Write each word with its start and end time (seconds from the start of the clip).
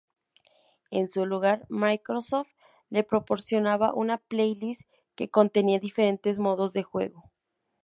En 0.89 1.07
su 1.09 1.27
lugar, 1.27 1.67
Microsoft 1.69 2.47
les 2.89 3.05
proporcionaba 3.05 3.93
una 3.93 4.17
"playlist", 4.17 4.81
que 5.13 5.29
contenía 5.29 5.77
diferentes 5.77 6.39
modos 6.39 6.73
de 6.73 6.81
juego. 6.81 7.29